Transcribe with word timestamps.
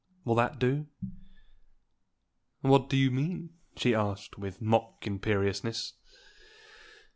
Will 0.25 0.33
that 0.33 0.57
do?" 0.57 0.87
"What 2.61 2.89
do 2.89 2.97
you 2.97 3.11
mean?" 3.11 3.59
she 3.77 3.93
asked, 3.93 4.35
with 4.35 4.59
mock 4.59 5.05
imperiousness. 5.05 5.93